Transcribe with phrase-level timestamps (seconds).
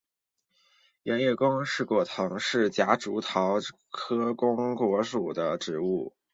[1.03, 3.59] 圆叶弓果藤是夹竹桃
[3.91, 6.15] 科弓果藤属的植物。